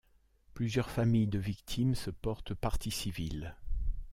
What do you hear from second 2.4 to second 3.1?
partie